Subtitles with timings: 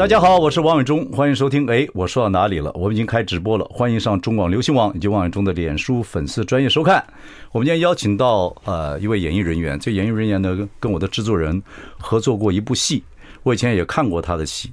[0.00, 1.66] 大家好，我是王伟忠，欢迎收听。
[1.66, 2.72] 哎，我说到哪里了？
[2.74, 7.04] 我们已经开直播了，欢迎上中广流行网以及王伟忠的脸书粉丝专业收看。
[7.52, 11.62] 我们今天邀请到呃一位演艺人员，这演艺人员呢跟我的制作人
[11.98, 13.04] 合作过一部戏，
[13.42, 14.72] 我以前也看过他的戏，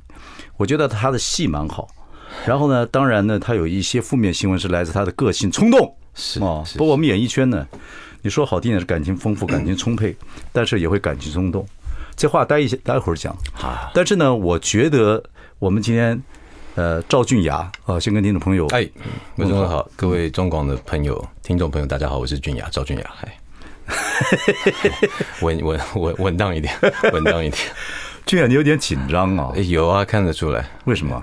[0.56, 1.90] 我觉得他的戏蛮好。
[2.46, 6.64] 然后呢，当然呢，他有一些负面新闻是来自他的个性冲动，是啊。
[6.78, 7.68] 不过我们演艺圈呢，
[8.22, 10.16] 你说好听点是感情丰富、感情充沛，
[10.54, 11.68] 但是也会感情冲动。
[12.18, 13.34] 这话待一待会儿讲，
[13.94, 15.24] 但是呢，我觉得
[15.60, 16.20] 我们今天，
[16.74, 18.90] 呃，赵俊雅啊，先跟听众朋友，哎，
[19.36, 23.38] 观众好，各位中广的朋友、听众朋友，大家好，我是俊雅，赵俊雅， 嗨，
[25.42, 26.74] 稳稳稳稳当一点，
[27.14, 27.62] 稳当一点，
[28.26, 29.54] 俊雅，你有点紧张啊？
[29.56, 31.22] 有啊，看得出来，为什么？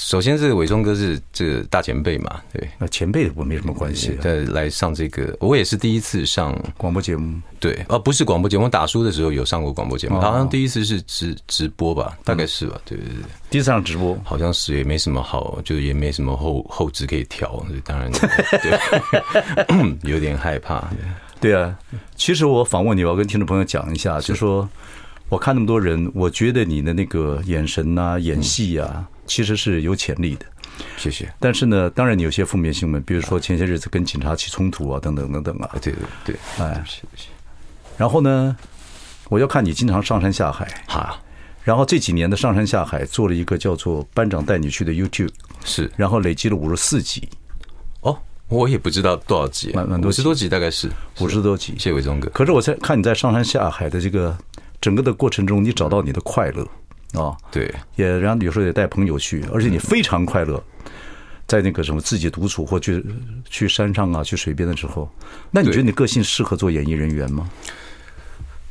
[0.00, 4.16] 首先，这个伟忠哥是这个大前辈嘛，对，那前辈我没什么关系。
[4.22, 18.08] 在来上这个，我也是第一次上广播节目，对，啊，不是广播节目，打书的时候有上过广播节目，好像第一次是直直播吧，大概是吧，对对对，第一次上直播，好像是也没什么好，就是也没什么后后置可以调，当然
[18.62, 18.78] 对，
[20.08, 20.88] 有点害怕。
[21.40, 21.52] 对。
[21.52, 21.76] 啊，
[22.14, 24.66] 其实我访问你，我要跟听众朋友讲一下，就是说
[25.28, 29.04] 我看那么多人，我觉得你的那个眼神呐，演戏啊。
[29.28, 30.46] 其实是有潜力的，
[30.96, 31.32] 谢谢。
[31.38, 35.70] 但是呢，当然你有些负面新闻，比如说前些日子跟警察起冲突啊，等等等等啊。
[35.80, 37.28] 对对对，哎，谢谢。
[37.96, 38.56] 然后呢，
[39.28, 41.20] 我要看你经常上山下海，哈。
[41.64, 45.28] 然后这几年的上山下海，做了一个叫做“班长带你去”的 YouTube，
[45.64, 45.90] 是。
[45.96, 47.28] 然后累积了五十四集。
[48.00, 51.74] 哦，我也不知道多少集，蛮蛮多，五十多集大概是五十多集。
[51.74, 52.30] 谢谢伟忠哥。
[52.30, 54.34] 可是我在看你在上山下海的这个
[54.80, 56.66] 整个的过程中，你找到你的快乐。
[57.14, 60.62] 哦，对，也然后有时候也带朋友去，而且你非常快乐，
[61.46, 63.04] 在那个什么自己独处或去
[63.48, 65.10] 去山上啊，去水边的时候，
[65.50, 67.48] 那你觉得你个性适合做演艺人员吗？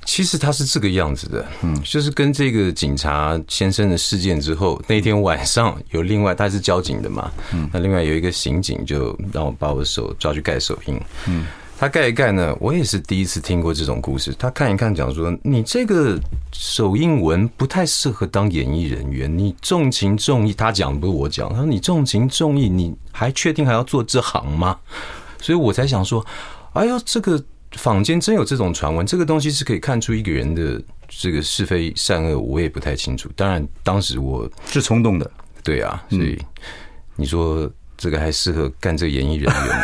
[0.05, 11.45] 其实他是这个样子的，嗯，就是跟这个警察先生的事件之后，那天晚上有另外他是交警的嘛，嗯，那另外有一个刑警就让我把我的手抓去盖手印，嗯。
[11.79, 14.33] 他盖一盖呢，我也是第一次听过这种故事。
[14.33, 16.19] 他看一看，讲说：“你这个
[16.51, 24.75] 手印文不太适合当演艺人员，你重情重义。”他讲不是我讲，他说：“你重情重义，你还确定还要做这行吗？”
[25.39, 26.25] 所以我才想说
[26.73, 27.39] ：“哎呦，这个
[27.73, 33.29] 坊间真有这种传闻，这个东西是可以看出一个人的这个是非善恶，我也不太清楚。
[33.35, 35.29] 当然，当时我是冲动的，
[35.63, 36.41] 对啊，所以
[37.15, 39.83] 你说。”这个还适合干这个演艺人员嘛？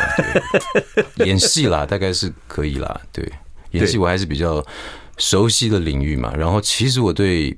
[1.18, 3.02] 对，演戏啦，大概是可以啦。
[3.12, 3.28] 对，
[3.72, 4.66] 演戏我还是比较
[5.18, 6.34] 熟悉的领域嘛。
[6.36, 7.58] 然后，其实我对。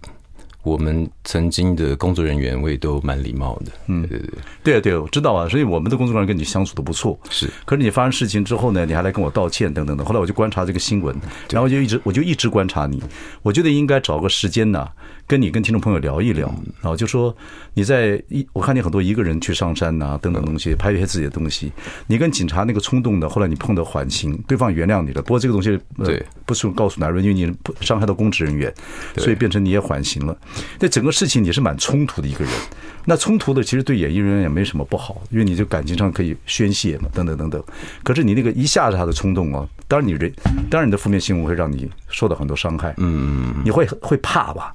[0.66, 3.72] 我们曾经的工作人员，我也都蛮礼貌的。
[3.86, 4.34] 嗯，对对对，
[4.64, 5.48] 对啊，对，我知道啊。
[5.48, 7.18] 所以我们的工作人员跟你相处的不错。
[7.30, 10.04] 是，可是你发生事情之后呢，你还来跟我道歉等等的。
[10.04, 11.16] 后来我就观察这个新闻，
[11.52, 13.00] 然后就一直我就一直观察你。
[13.44, 14.90] 我觉得应该找个时间呢，
[15.28, 16.48] 跟你跟听众朋友聊一聊。
[16.82, 17.36] 然后就说
[17.76, 21.72] 你在一，我看你很多一个人去上山呐，等等东西，拍一些自己的东西。
[22.08, 25.22] 你跟警察那个冲动的，后来你碰到缓刑，对方原谅你了。
[25.22, 28.74] 不过这个东西对，不是告诉男人，因为你伤害到公职人员，
[29.18, 30.36] 所以变成你也缓刑了。
[30.80, 32.54] 这整个事情你是蛮冲突的一个人，
[33.06, 37.64] 那冲突的其实对演艺人员也没什么不好，因为你就感情上可以宣泄嘛，等等等等。
[38.04, 40.32] 可是你那个一下子他的冲动啊，当然你人，
[40.70, 44.74] 当然你的负面新闻会让你受到很多伤害，嗯，你会会怕吧？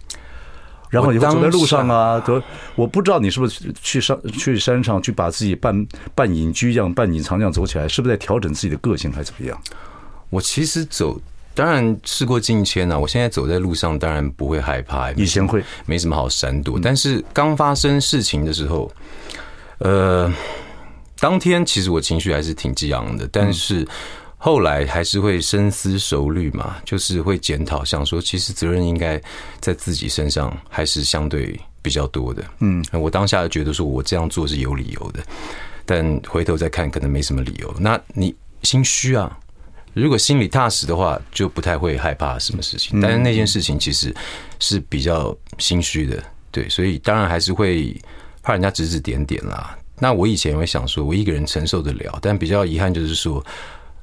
[0.88, 2.42] 然后你会走在路上啊，走，
[2.74, 9.60] 我不知道你是不是去上去山上去把自己半半隐居这样半隐藏这样走起来，是不是在调整自己的个性还是怎么样？
[10.28, 11.20] 我其实走。
[11.60, 15.12] 当然事过境迁啊，我现在走在路上，当然不会害怕。
[15.12, 18.90] 以前会没什么好闪躲，但是刚发生事情的时候，
[19.80, 20.32] 呃，
[21.18, 23.86] 当天其实我情绪还是挺激昂的，但是
[24.38, 29.20] 后来还是会深思熟虑嘛，就是会检讨，想说其实责任应该
[29.60, 32.42] 在自己身上，还是相对比较多的。
[32.60, 35.22] 嗯，我当下觉得说我这样做是有理由的，
[35.84, 37.74] 但回头再看，可能没什么理由。
[37.78, 39.38] 那你心虚啊？
[39.92, 43.00] 如果心里踏实的话，就不太会害怕什么事情。
[43.00, 44.14] 但是那件事情其实
[44.58, 47.94] 是比较心虚的，对，所以当然还是会
[48.42, 49.76] 怕人家指指点点啦。
[49.98, 53.44] 那我以前也会想说，我一个人承受得了，但比较遗憾就是说，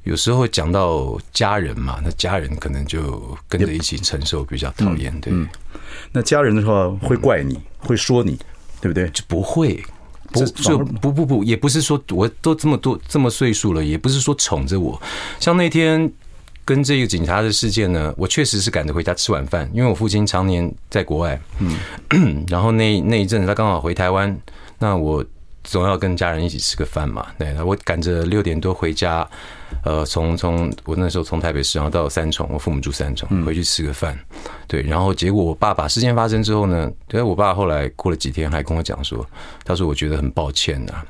[0.03, 5.19] 有时候讲到家人嘛，那家人可能就跟着一起承受，比较讨厌。
[5.21, 5.33] 对，
[6.11, 8.39] 那家人的话会怪你，会说你。
[8.79, 9.09] 对不对？
[9.09, 9.83] 就不会，
[10.31, 15.01] 不就不不不，也不是说我都这么多这么岁数了，也不是说宠着我。
[15.39, 16.11] 像那天
[16.63, 24.37] 跟这个警察的事件呢，我确实是赶着回家吃晚饭，因为我父亲常年在国外，嗯， 然后那那一阵子他刚好回台湾，
[24.79, 25.23] 那我。
[25.67, 29.29] 总要跟家人一起吃个饭嘛，对，我赶着六点多回家，
[29.83, 34.17] 呃，从从我那时候从台北市，然后到三重，我父母住三重，回去吃个饭，
[34.65, 39.23] 对，然后结果我爸爸事件发生之后呢，对，我爸后来过了几天还跟我讲说，
[39.65, 41.03] 他说我觉得很抱歉呐，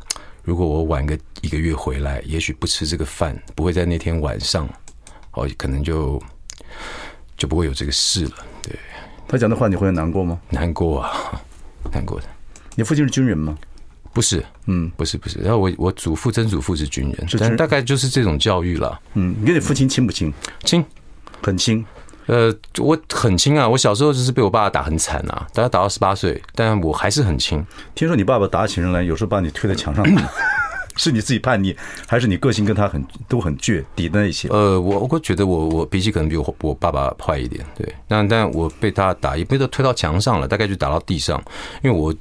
[0.44, 4.68] 如果我晚个一个月回来，也许不吃这个饭，不会在那天晚上，
[5.34, 6.20] 哦，可能就
[7.38, 8.32] 就不会有这个事了，
[8.64, 8.76] 对。
[9.28, 10.40] 他讲的话你会很难过吗？
[10.50, 11.40] 难过啊，
[11.94, 12.26] 难过的。
[12.76, 13.56] 你父亲是军人吗？
[14.18, 15.38] 不是，嗯，不是，不是。
[15.42, 19.00] 然后我我祖父、曾祖父是军人，但大概就是这种教育了。
[19.14, 20.34] 嗯，你跟你父亲亲不亲？
[20.66, 20.84] 亲，
[21.44, 21.86] 很亲。
[22.26, 23.70] 呃，我很亲啊。
[23.70, 27.64] 我小时候就是被我爸爸打很惨啊，大概打到十八岁，但我还是很亲。
[27.94, 30.04] 听说你爸爸打起人来，有时候把你推在墙上，
[30.98, 31.78] 是你自己叛逆，
[32.08, 34.48] 还是你个性跟他很都很倔，抵的那些？
[34.48, 37.94] 呃，我我觉得我我脾气可能比我我爸爸坏一点，对。
[38.08, 41.40] 但但我被他打，也被他推到墙上了，大概就打到地上，
[41.84, 42.12] 因为我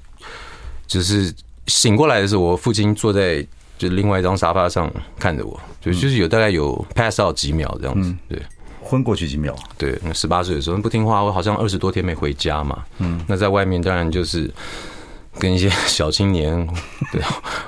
[0.86, 1.32] 只是。
[1.66, 3.44] 醒过来的时候，我父亲坐在
[3.78, 8.40] 就另外一张沙发上看着我，就就是有大概有 pass out 几秒这样子，对，
[8.82, 9.54] 昏过去几秒。
[9.76, 12.84] 对，那十八岁的时候不听话，我好像二十多天没回家嘛。
[12.98, 14.50] 嗯，那在外面当然就是
[15.38, 16.66] 跟一些小青年
[17.12, 17.20] 对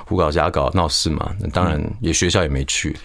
[0.05, 1.31] 胡搞瞎搞闹事嘛。
[1.39, 2.95] 那当然也学校也没去。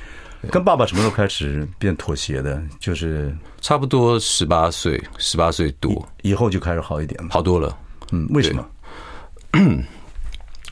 [0.51, 2.63] 跟爸爸什么时候开始变妥协的？
[2.79, 7.75] 就是差不多十八岁，十八岁多以后就开始好一点了，好多了。
[8.13, 8.67] 嗯，为什么？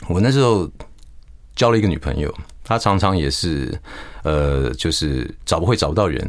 [0.08, 0.68] 我那时候
[1.54, 2.34] 交了一个女朋友，
[2.64, 3.72] 她常常也是，
[4.22, 6.26] 呃，就是找不会找不到人，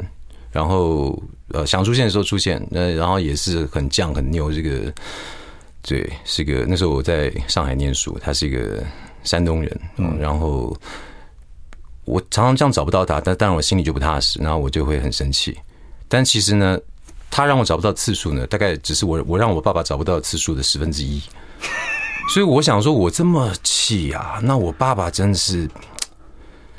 [0.52, 4.52] 然后呃想出现的时候出现，呃，然后也是很犟很拗。
[4.52, 4.94] 这个
[5.82, 8.84] 对，是个那时候我在上海念书，她是一个
[9.24, 10.76] 山东人，嗯，然后
[12.06, 15.58] 我常常这样找不到她，但当然我心里就不踏实，然后我就会很生气。
[16.08, 16.80] 但其实呢，
[17.32, 21.22] 她让我找不到次数呢，大概只是我我让我爸爸找不到次数的十分之一。
[22.30, 25.68] 所以我想说，我这么气啊，那我爸爸真是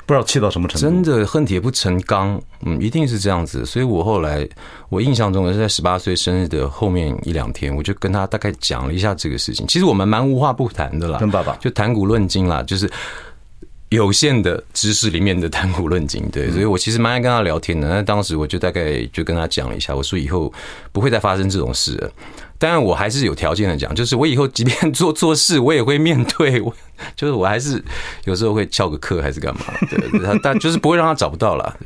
[0.05, 3.65] 不知道气到什么程度，真的恨铁不成钢，嗯，一定是这样子。
[3.65, 4.47] 所以我后来，
[4.89, 9.65] 我印象中是在十八岁生日的后面一两天，我就跟他大概讲了一下这个事情。
[9.67, 12.91] 其实我们蛮无话不谈的啦，跟爸爸就谈古论今啦，就是
[13.95, 16.23] 有限的知识里面的谈古论今。
[16.31, 17.89] 对，所以我其实蛮爱跟他聊天的。
[17.89, 20.51] 那当时我就大概就跟他讲了一下，我说以后
[20.91, 22.11] 不会再发生这种事了。
[22.57, 26.61] 当然，我还是有条件的讲，就是我以后即便做做事，我也会面对。
[26.61, 26.73] 我
[27.15, 27.83] 就是我还是
[28.23, 29.61] 有时候会翘个课，还是干嘛？
[29.89, 31.77] 对，他但就是不会让他找不到了。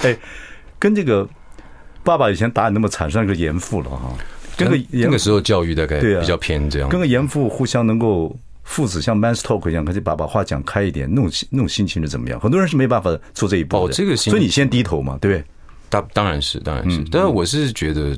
[0.00, 0.18] 对， 哎，
[0.78, 1.28] 跟这个
[2.02, 4.12] 爸爸以前打你那么惨，算个严父了哈。
[4.56, 8.34] 跟个那个时候教育大概比较偏这样，跟个严父互相能够
[8.70, 12.38] 父子像 man's talk 一样，可以把把话讲开一点，那种那种心情是怎么样？
[12.38, 13.82] 很多人是没办法做这一步的。
[13.82, 15.44] 哦，这个心，所以你先低头嘛，对不对？
[15.88, 18.16] 当当然是，当然是，但是我是觉得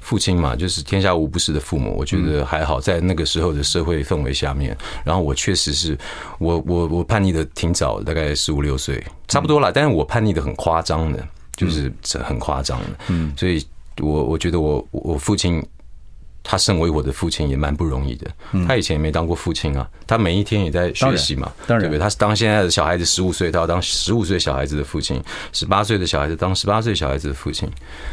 [0.00, 1.96] 父亲嘛，就是天下无不是的父母。
[1.96, 5.96] 我觉得还好，在那个时候的社会氛围下面，然后我确实是
[6.38, 9.72] 我我我叛逆的挺早，大概十五六岁，差不多啦。
[9.74, 11.26] 但是我叛逆的很夸张的，
[11.56, 11.90] 就是
[12.22, 12.86] 很夸张的。
[13.08, 13.64] 嗯，所以
[14.02, 15.66] 我我觉得我我父亲。
[16.48, 18.30] 他身为我的父亲也蛮不容易的，
[18.68, 21.98] 他以前也没当过父亲啊，他每一天也在学习嘛，对不对？
[21.98, 25.18] 他是当现在的小孩子十五岁，他要当十五岁小孩子的父亲；
[25.52, 27.68] 十八岁的小孩子当十八岁小孩子的父亲。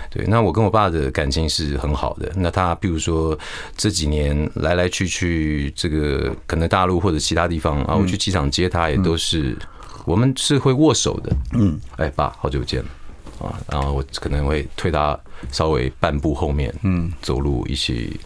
[0.09, 2.31] 对，那我跟我爸的感情是很好的。
[2.35, 3.37] 那他比如说
[3.77, 9.55] 这几年来来去去，这个可能大陆或者其他地方啊，我去机场接他，也都是
[10.05, 11.35] 我们是会握手的。
[11.53, 12.89] 嗯，哎，爸，好久不见了。
[13.43, 15.17] 啊，然后我可能会推他
[15.51, 18.19] 稍微半步后面，嗯，走路一起，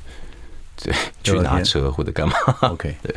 [0.81, 0.93] 对，
[1.24, 3.15] 去拿车或者干嘛？OK， 对。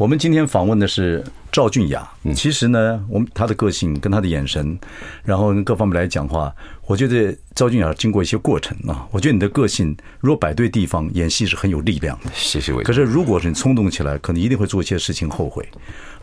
[0.00, 2.10] 我们今天访问的是赵俊雅。
[2.34, 4.78] 其实呢，我们他的个性跟他的眼神，
[5.22, 6.50] 然后跟各方面来讲话，
[6.86, 9.06] 我觉得赵俊雅经过一些过程啊。
[9.10, 12.30] 我觉得你的个性如果摆对地方，演戏是很有力量的。
[12.32, 12.72] 谢谢。
[12.82, 15.68] 可是如果是你冲动起来，可能一定会做一些事情后悔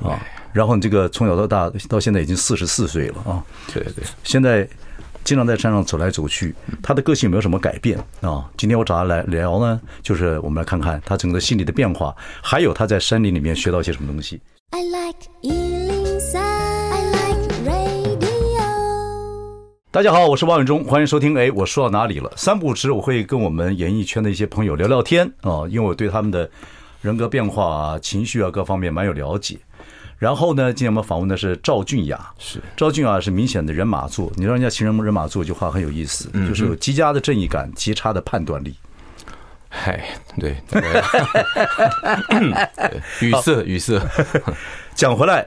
[0.02, 0.20] 啊。
[0.52, 3.46] 然后你这个从小到大到现在已经四十四岁了啊。
[3.72, 4.04] 对对。
[4.24, 4.68] 现在。
[5.28, 8.50] 经常在山上走来走去，他的个性有没有什么改变啊？
[8.56, 14.40] 今天我找他来聊呢，就是我们来看看他整个心理的变化，还有他在山林里面学到些什么东西。
[14.70, 18.62] I like 103, I like radio。
[19.92, 21.38] 大家好，我是王伟忠，欢迎收听。
[21.38, 22.32] 哎，我说到哪里了？
[22.38, 26.50] 三不五时我会跟我们演艺圈的一些朋友聊聊天啊，因为我对他们的
[27.02, 29.58] 人格变化啊、情绪啊各方面蛮有了解。
[30.18, 32.20] 然后呢，今天我们访问的是赵俊雅。
[32.40, 38.76] 是赵俊雅是明显的人马座，你让人家情人人马座，这句话很有意思，就是有极佳的正义感，极差的判断力。
[39.70, 40.04] 嗨，
[40.40, 40.56] 对
[43.22, 44.02] 语塞语塞。
[44.96, 45.46] 讲回来，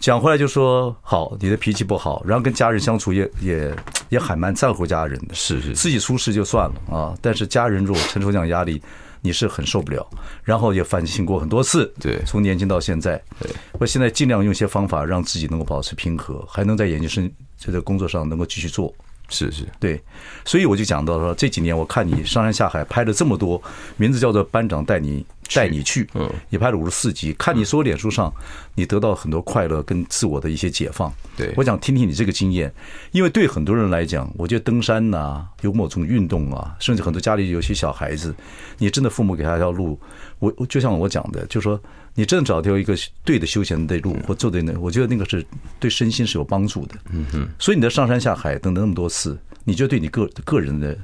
[0.00, 3.72] 讲回来就说好，你的脾气不好，然后跟家人相处也也
[4.08, 8.82] 也还蛮在乎家人的，是是，自己出事就算了啊，但是家人如果承受这样压力，
[9.22, 10.06] 你是很受不了。
[10.44, 13.50] 然后也反省过很多次，对，从年轻到现在，对，
[13.80, 18.94] 我现在尽量用一些方法让自己能够保持平和，还能在研究生这个工作上能够继续做。
[19.32, 20.00] 是是，对，
[20.44, 23.60] 所以我就讲到说，这几年我看你上山下海拍了这么多，
[23.96, 25.24] 名字叫做《班长带你
[25.54, 27.32] 带你去》，嗯，也拍了五十四集。
[27.38, 28.32] 看你说脸书上，
[28.74, 31.12] 你得到很多快乐跟自我的一些解放。
[31.36, 32.72] 对，我想听听你这个经验，
[33.12, 38.34] 因为对很多人来讲，我觉得登山呐，有某种运动啊，甚至很多家里有些小孩子，
[38.76, 39.98] 你真的父母给他一条路，
[40.38, 41.80] 我我就像我讲的，就是说。
[42.14, 45.44] 你真的找到一个对的休闲的路，或做对那，我觉得那个是
[45.80, 46.96] 对身心是有帮助的。
[47.10, 47.48] 嗯哼。
[47.58, 50.96] 所以你的上山下海等等那么多次，你觉得对你个个人的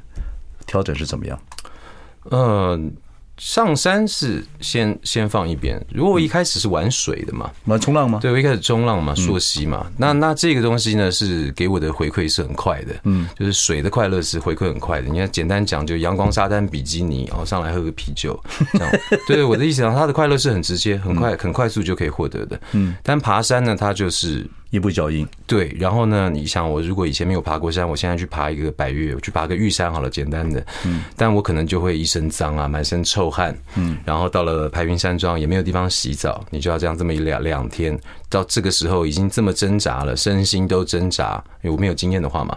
[0.66, 1.40] 调整是怎么样？
[2.30, 2.92] 嗯。
[3.38, 5.80] 上山是先先放一边。
[5.92, 8.18] 如果我一开始是玩水的嘛，玩冲浪吗？
[8.20, 9.86] 对，我一开始冲浪嘛，溯溪嘛。
[9.96, 12.94] 那那这个东西呢，是给我的回馈是很快的。
[13.04, 15.08] 嗯，就是水的快乐是回馈很快的。
[15.08, 18.38] 你看，简单讲，就阳光、沙滩、比基尼，然后上来喝个啤酒，
[18.74, 18.92] 这样。
[19.26, 22.60] 对，我的意思讲，它的快乐是很直接、很快、很快速就可以获得的。
[22.72, 24.44] 嗯，但爬山呢，它就是。
[24.70, 25.74] 一步脚印，对。
[25.78, 30.64] 然后呢，你想我如果以前没有爬过山，我现在去爬一个百岳，我去爬个玉山好了，简单的。
[30.84, 31.02] 嗯。
[31.16, 33.56] 但我可能就会一身脏啊，满身臭汗。
[33.76, 33.96] 嗯。
[34.04, 37.98] 然后到了排云山庄也没有地方洗澡，你就要这样这么一两两天，
[38.28, 41.42] 到这个时候已经这么挣扎了，身心都挣扎。
[41.62, 42.56] 因为我没有经验的话嘛，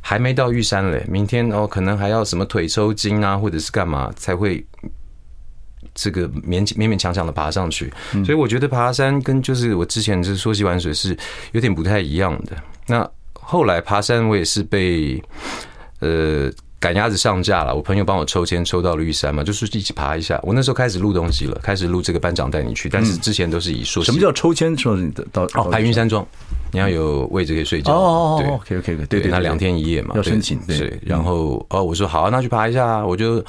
[0.00, 4.64] 还没到玉山嘞，明天哦可能还要什么腿抽筋啊，或者是干嘛才会。
[5.96, 7.92] 这个勉勉勉强强的爬上去，
[8.24, 11.16] 所以我觉得爬山跟就是我之前就是说溪玩水是
[11.52, 12.52] 有点不太一样的。
[12.86, 15.20] 那后来爬山我也是被
[16.00, 20.38] 呃赶鸭子上架了，我朋友帮我抽签抽到了玉山嘛，就是一起爬一下。
[20.42, 24.06] 我那时候开始录东西了，开始录这个班长带你去，但是之前都是以溯溪。
[24.06, 24.76] 什么叫抽签？
[24.76, 26.24] 说你到哦白云山庄，
[26.70, 27.92] 你要有位置可以睡觉。
[27.92, 31.00] 哦哦 OK OK 对对，那两天一夜嘛，要申请对。
[31.02, 33.42] 然后哦，我说好，那去爬一下，我就。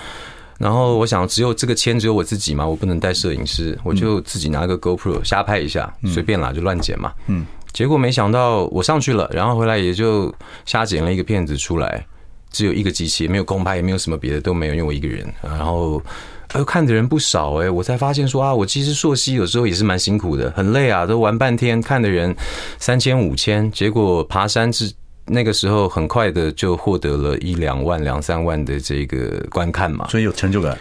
[0.57, 7.13] 然后我想，只有这个签只有我自己嘛，我不能带摄影师，我就自己拿个 GoPro 瞎拍一下，随便啦，就乱剪嘛。
[7.27, 10.33] 嗯，结果没想到我上去了，然后回来也就
[10.65, 12.03] 瞎剪了一个片子出来，
[12.51, 15.31] 只有一个机器，没有空拍，也没有什么别的都没有，因为我一个人。
[15.43, 16.01] 然后，
[16.53, 22.35] 哎，看的人不少哎，我才发现说啊，我其实溯溪有时候也是蛮辛苦的，很累啊，都玩半天，看的人
[22.79, 24.91] 三千五千，结果爬山是。
[25.27, 30.77] 那个时候很快的就获得了一两万、两三万的这个观看嘛，所以有成就感。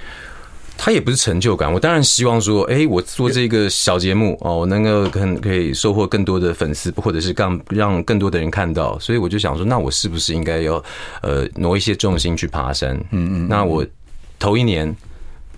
[0.78, 8.98] 他也不是成就感，我当然希望说，哎，我做这个小节目哦，我能够可可以收获更多的粉丝，或者是让让更多的人看到。
[8.98, 10.82] 所以我就想说，那我是不是应该要
[11.22, 12.94] 呃挪一些重心去爬山？
[13.10, 13.48] 嗯嗯。
[13.48, 13.84] 那我
[14.38, 14.94] 头一年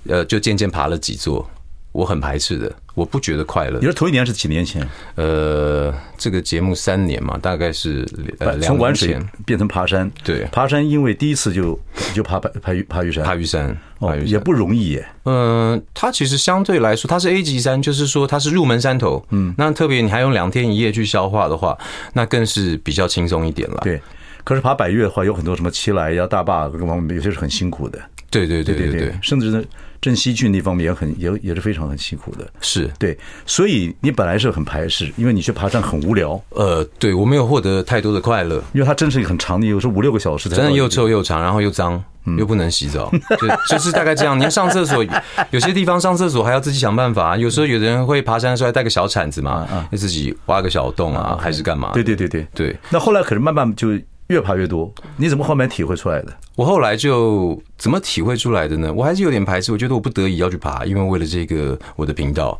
[0.06, 1.44] 呃就渐渐爬了几座。
[1.90, 3.78] 我很排斥的，我不觉得快乐。
[3.78, 4.84] 你说头一年是几年前？
[5.14, 8.04] 呃，这个节目三年嘛，大概是
[8.40, 8.68] 呃两年前。
[8.68, 11.78] 从玩水变成爬山，对，爬山因为第一次就
[12.12, 15.08] 就爬爬爬玉爬玉山，爬玉山哦，也不容易耶。
[15.22, 19.24] 嗯、呃，它其实相对来说，它是 A 级山，就是说它是入门山头。
[19.30, 21.78] 嗯，那特别你还用两天一夜去消化的话，
[22.14, 23.80] 那更是比较轻松一点了。
[23.84, 24.02] 对，
[24.42, 27.98] 可是爬百越的话，有很多什么七来呀、大坝各方面，有些是很辛苦的。
[28.28, 29.62] 对对对对对，甚至呢。
[30.00, 36.40] 镇西郡那方面也很也也是非常很辛苦的，是对，所以你本来是很排斥，因为你去爬山很无聊。
[36.50, 42.02] 呃，对我没有获得太多的快乐，因为它真是很长的，有时候五六个小时，真的又臭又长，然后又脏，
[42.38, 44.38] 又不能洗澡，就就是大概这样。
[44.38, 45.04] 你要上厕所，
[45.50, 47.36] 有些地方上厕所还要自己想办法。
[47.36, 51.90] 有时候有的人会爬山的时候还带个小铲子嘛，要自己挖个小洞啊，还是干嘛？
[51.92, 52.76] 对对对对对。
[52.90, 53.88] 那后来可是慢慢就。
[54.28, 56.32] 越爬越多，你怎么后面体会出来的？
[56.54, 58.92] 我后来就怎么体会出来的呢？
[58.92, 62.58] 我还是有点排斥，我觉得我不得已要去爬，因为为了这个我的频道。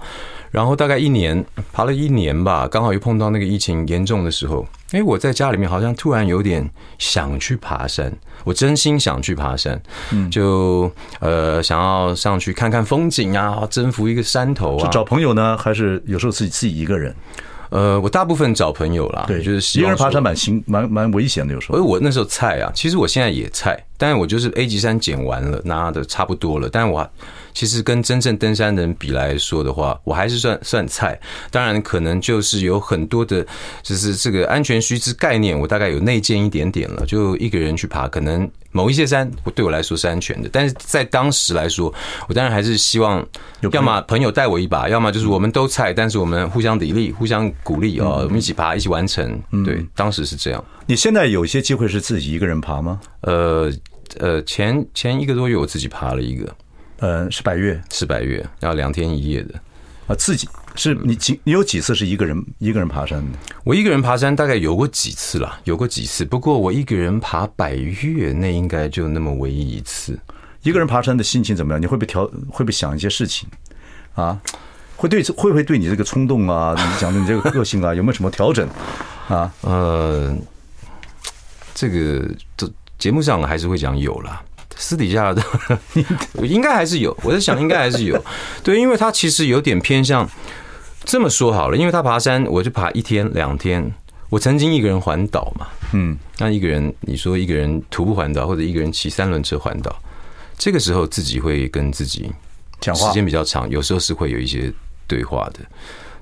[0.51, 1.45] 然后大概一年
[1.75, 6.67] 爬了一年吧，刚好又碰到那个疫情严重的时候，哎，我在家里面好像突然有点
[6.99, 8.11] 想去爬山，
[8.45, 9.79] 我真心想去爬山，
[10.11, 14.85] 嗯就呃想要上去看看风景啊，征服一个山头啊。
[14.87, 17.15] 是找朋友呢，还是有时候自己自己一个人？
[17.71, 21.79] 呃，我大部分找朋友啦，对，就是一个人爬山蛮辛蛮蛮危险的，有时候。
[21.79, 27.11] 而我那时候菜啊，其实我现在也菜，但是我就是 A 级山捡完了，拿的差不多了，但是我。
[27.59, 31.19] 其实跟真正登山的人比来说的话，我还是算算菜。
[31.51, 33.45] 当然，可能就是有很多的，
[33.83, 37.05] 就是这个安全须知概念，我大概有内建一点点了。
[37.05, 40.49] 就一个人去爬，可能某一些山，对我来说是安全的。
[40.53, 41.93] 但是在当时来说，
[42.29, 43.27] 我当然还是希望，
[43.73, 49.43] 要么朋友带我一把，要么就是我们都菜，但是我们互相砥砺、互相鼓励哦，我们一起爬，一起完成。
[49.65, 50.65] 对，当时是这样。
[50.87, 53.01] 你现在有些机会是自己一个人爬吗？
[53.23, 53.69] 呃
[54.21, 56.55] 呃，前前一个多月我自己爬了一个。
[56.99, 59.55] 呃，是百岳，是百岳，要两天一夜的
[60.07, 60.15] 啊。
[60.17, 61.41] 自己是你几？
[61.45, 63.39] 你有几次是一个人一个人爬山的？
[63.65, 66.25] 我一个人爬山大概有过几次啦，有过几次。
[66.25, 70.19] 不过我一个人爬百岳，那应该就那么唯一一次。
[70.63, 71.81] 一个人爬山的心情怎么样？
[71.81, 72.27] 你会不会调？
[72.51, 73.49] 会不会想一些事情
[74.15, 74.41] 啊？
[74.97, 76.75] 会对会不会对你这个冲动啊？
[76.77, 78.69] 你讲的你这个个性啊，有没有什么调整
[79.29, 79.55] 啊？
[79.61, 80.37] 呃，
[81.73, 84.43] 这个这节目上还是会讲有啦。
[84.79, 85.43] 私底下的
[86.43, 88.25] 应该还是有，我在想应该还是有，
[88.63, 90.27] 对，因为他其实有点偏向
[91.05, 93.93] 这么说好了，因为他爬山，我就爬一天两天。
[94.31, 99.95] 我曾经一个人环岛嘛，嗯，那一个人你说一个人徒步环岛，或者一个人骑三轮车环岛，
[100.59, 102.31] 这个时候自己会跟自己
[102.79, 104.71] 讲话，时间比较长，有时候是会有一些
[105.07, 105.61] 对话的。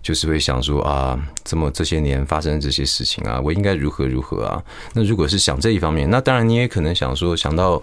[0.07, 4.63] 就是会想说啊，这么这些年发生这些事情啊，我应该如何如何啊？
[4.93, 7.83] 那如果是想这一方面，那当然你也可能想说，想到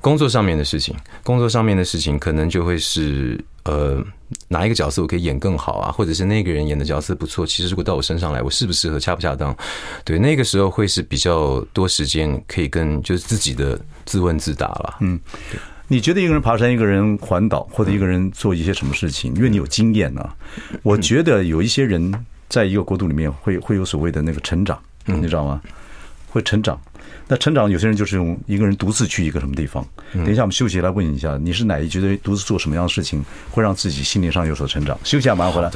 [0.00, 4.00] 工作上面的事情，工作上面的事情可能就会是呃，
[4.46, 5.90] 哪一个角色我可以演更好啊？
[5.90, 9.52] 或者是那个人演的角色不错，其实如果到我身上来，我适不适合，恰不恰当？
[10.04, 14.98] 对，那个时候会是比较多时间可以跟就是自己的自问自答了。
[15.00, 15.18] 嗯。
[15.94, 19.32] 你觉得一个人爬山，一个人环岛，或者一个人做一些什么事情？
[19.36, 20.34] 因为你有经验啊。
[20.82, 22.12] 我觉得有一些人
[22.48, 25.62] 在一个国度里面会会有所谓的那个成长，你知道吗？
[26.28, 26.76] 会成长。
[27.28, 29.86] 那成长有些人就是用一个人独自去一个什么地方。
[30.14, 34.98] 等一下我们休息来问一下，你是哪一觉得独自做什么样的事情会让自己心灵上有所成长？
[35.04, 35.70] 休息下马上回来。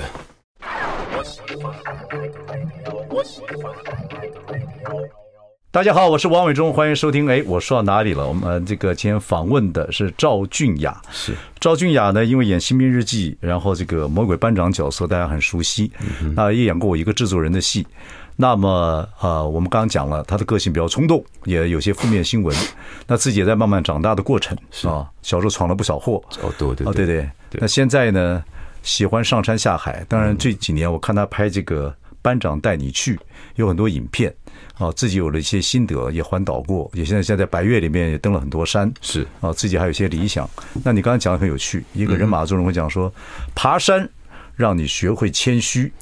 [5.79, 7.29] 大家好，我是王伟忠，欢迎收听。
[7.29, 8.27] 哎，我说到哪里了？
[8.27, 11.01] 我们这个今天访问的是赵俊雅。
[11.13, 15.93] 是赵俊雅呢，因为演《新兵日记》，然后这个魔鬼班长角色大家很熟悉。
[16.35, 17.87] 那也演过我一个制作人的戏。
[18.35, 22.57] 那么啊，我们刚刚讲了他的个性比较冲动，也有些负面新闻。
[23.07, 26.21] 那自己也在慢慢长大的过程啊，小时候闯了不少祸。
[26.43, 27.31] 哦，对对哦，对对。
[27.53, 28.43] 那现在呢，
[28.83, 30.05] 喜欢上山下海。
[30.09, 31.89] 当然这几年我看他拍这个
[32.21, 33.15] 《班长带你去》，
[33.55, 34.35] 有很多影片。
[34.79, 40.49] 啊，自己有了一些心得，也环岛过，也现在现在白月里面也登了很多山，是啊，自己还有一些理想。
[40.85, 43.13] 那你刚才讲的很有趣，一个人马座人会讲说，
[43.55, 44.09] 爬山
[44.55, 45.93] 让你学会谦虚，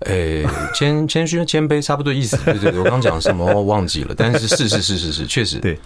[0.00, 5.78] 哎，谦谦虚谦卑差不多意思，对对对，我刚讲什么我忘记了，但是是是是是是，确实对。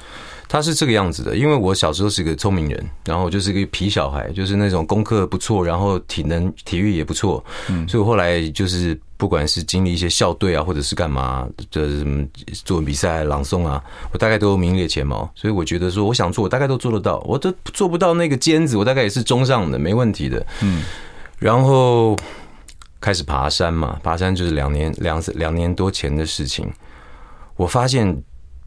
[0.55, 12.25] 他是这个样子的，因为我小时候是个聪明人，然后我就是一个皮小孩，就是那种功课不错，然后体能体育也不错，嗯，所以我后来就是不管是经历一些校队啊，或者是干嘛，就是什么
[12.65, 15.29] 作文比赛、朗诵啊，我大概都名列前茅。
[15.35, 20.85] 所以我觉得说，我想做，我大概都做得到，我都做不到那个尖子，我大概也是中上的，没问题的，嗯。
[21.41, 22.17] 然后
[23.01, 26.73] 开始爬山嘛，爬山就是两年两两年多前的事情，
[27.57, 28.23] 我发现。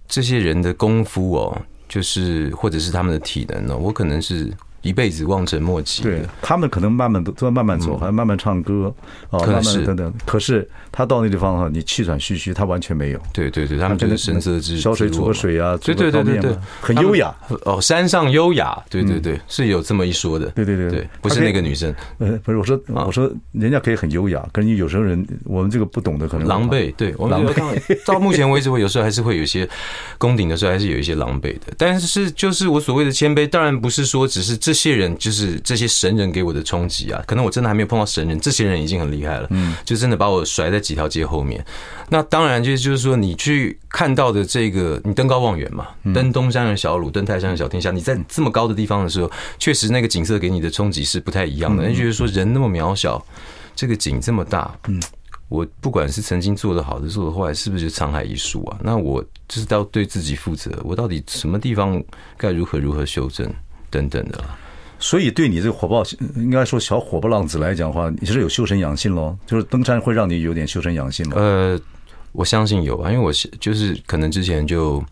[0.09, 4.51] 这些人的功夫哦，就是或者是他们的体能呢，我可能是。
[4.81, 6.03] 一辈子望尘莫及。
[6.03, 8.93] 对，他们可能慢慢都都要慢慢走，还要慢慢唱歌
[9.29, 10.13] 啊，慢慢等等。
[10.25, 13.19] 可是他到那地方的话，你气喘吁吁，他完全没有。
[13.33, 17.35] 对对对，他们真的神色之小水煮个水啊，对对对对对，很优雅
[17.65, 20.47] 哦，山上优雅，对对对，是有这么一说的。
[20.51, 26.93] 对对对对，不是那个女生，呃，不是我说我说人家可以很优雅，可是你有时候人我们这个不懂的可能狼狈。
[26.95, 27.45] 对，我们
[28.05, 29.67] 到目前为止，我有时候还是会有一些
[30.17, 31.73] 攻顶的时候，还是有一些狼狈的。
[31.77, 35.47] 但是就是我所谓的谦卑，当然不是说只是这些人就是。
[35.63, 41.63] 这些神人给我的冲击啊，可能我真的还没有碰到神人，这些人已经很厉害了，嗯，就真的把我甩在几条街后面。
[42.09, 47.91] 那当然就是就是说，你去看到的这个，你登高望远嘛，登东山的小鲁，登泰山的小天下。
[47.91, 51.87] 你在这么高的地方的时候，确实那个景色给你的冲击是不太一样的。
[51.87, 53.21] 你觉得说，人那么渺小，
[53.75, 55.01] 这个景这么大，嗯，
[55.49, 58.77] 我不管是曾经做的好的，做的坏，是不是就沧海一粟啊？
[58.81, 62.01] 那我就是要对自己负责，我到底什么地方
[62.37, 63.51] 该如何如何修正
[63.97, 64.43] 等等的。
[64.99, 66.03] 所以，对你这个火爆，
[66.35, 69.35] 应该说小火爆浪子来讲的话，你是有修身养性喽？
[69.45, 71.33] 就是登山会让你有点修身养性吗？
[71.35, 71.79] 呃，
[72.31, 75.03] 我相信有啊，因为我就是可能之前就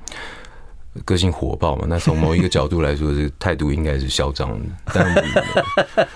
[1.04, 1.86] 个性火爆嘛。
[1.88, 4.66] 那从某一个角度来说，这个态度应该是嚣张的。
[4.94, 5.26] 但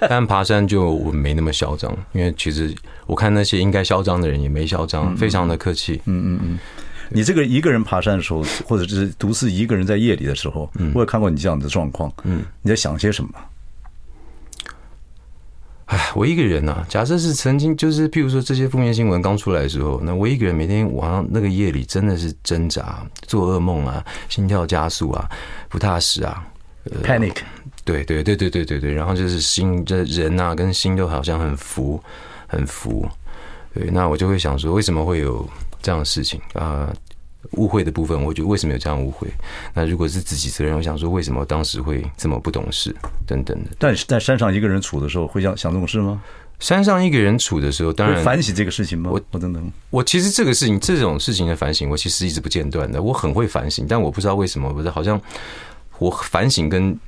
[0.10, 2.74] 但爬山就我没那么嚣张，因为其实
[3.06, 6.02] 我看那些应该嚣张的人也没嚣张，非常的客气。
[6.06, 6.60] 嗯嗯嗯。
[7.10, 12.12] 你这个一个人爬山的时候，或者是独自一个人在夜里的时候，我也看过你这样的状况。
[12.24, 13.32] 嗯，你在想些什么？
[15.86, 16.86] 哎，我一个人啊。
[16.88, 25.28] 假设是曾经，就是譬如说这些负面新闻刚出来的时候，那我一个人每天晚上那个夜里真的是挣扎、做噩梦啊，心跳加速啊，
[25.68, 26.46] 不踏实啊
[27.04, 27.38] ，panic。
[27.84, 32.00] 对对对对对对对，然后就是心这人啊，跟心都好像很浮，
[32.46, 33.10] 很浮。
[33.74, 35.48] 对，那我就会想说，为什么会有
[35.82, 36.94] 这样的事情啊？
[37.52, 39.28] 误会的部分，我觉得为什么有这样误会？
[39.74, 42.94] 那如果是自己责任，我想说为什么当时会这么不懂事
[43.26, 43.70] 等等的。
[43.80, 46.22] 但是在山上一个人处的时候，会想想这种事吗？
[46.60, 49.10] 山上一个人处的时候，当然反省这个事情吗？
[49.10, 53.02] 我我等等，我其实这个事情这种事情的反省，我其实一直不间断的。
[53.02, 55.20] 我很会反省，但我不知道为什么，不是好像
[55.98, 57.00] 我反省跟。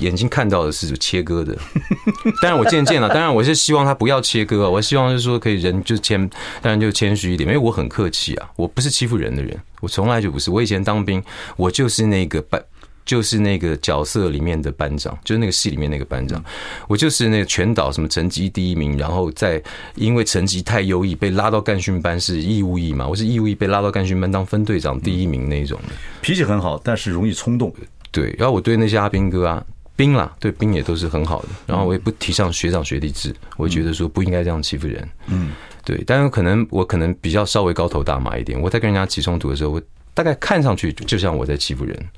[0.00, 1.56] 眼睛看到的是切割的，
[2.42, 6.28] 当然我渐渐了，当然我是希望他不要切割，我希望是说可以人就谦，
[6.60, 10.50] 当然就谦虚一点，因为我很客气啊，我不是欺负人的人，我从来就不是。
[10.50, 11.22] 我以前当兵，
[11.56, 12.60] 我就是那个班，
[13.06, 16.42] 就是那个角色里面的班长，就是那个戏里面那个班长，
[16.88, 19.62] 我就是那个全岛什么成绩第一名，然后在
[19.94, 27.72] 因为成绩太优异被拉到干训班，是义务役嘛，我是义务役被拉到干训班当分队长第一名那种的，脾气很好，但是容易冲动。
[28.10, 29.64] 对，然后我对那些阿兵哥啊。
[29.96, 31.48] 兵啦，对兵也都是很好的。
[31.66, 35.08] 然后我也不提倡学长学弟制，我觉得说不应该这样欺负人。
[35.26, 35.52] 嗯，
[35.84, 36.02] 对。
[36.06, 38.60] 但有可能我可能比较稍微高头大马一点。
[38.60, 42.08] 我在跟人家起冲突的时候，我大概看上去就像我在欺负人。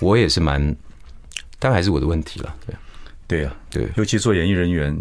[0.00, 0.60] 我也是蛮，
[1.58, 2.54] 当然还是我的问题了。
[2.66, 2.74] 对。
[3.26, 4.94] 对呀，对，尤其做演艺人员，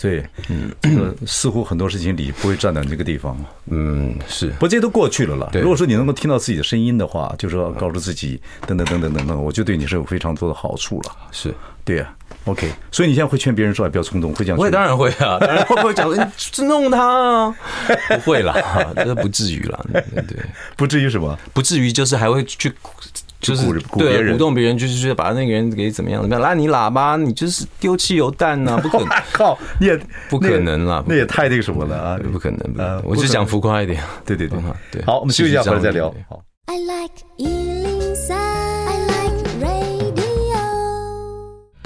[0.00, 5.48] 对，嗯，这个似乎很多事情你不会站在那个地方，嗯，是，不过这些都过去了了。
[5.54, 11.12] 如果说你能够听到自己的声音的话，就是说告诉自己，等等等等等等，我就对你是有非常多的好处了。
[11.30, 12.12] 是，对呀
[12.46, 12.68] ，OK。
[12.90, 14.58] 所以你现在会劝别人说，不要冲动，会这样？
[14.58, 17.56] 我也当然会啊，当然会不会讲你弄他啊？
[18.08, 18.54] 不会啦，
[18.96, 20.36] 这不至于啦，对，
[20.76, 21.38] 不至于什么？
[21.54, 22.72] 不至于就是还会去。
[23.40, 29.08] 就是对，鼓动别人，就是说把那个人给怎么样怎么样，拉你喇叭，你就是丢汽油弹呐，不可能！
[29.32, 29.98] 靠，你也
[30.28, 32.74] 不可能啦，那也太那个什么了啊，不可能！
[32.76, 34.58] 呃，我就讲浮夸一点，对对对，
[34.90, 35.02] 对。
[35.04, 36.12] 好，我们休息一下，回来再聊。
[36.28, 36.42] 好。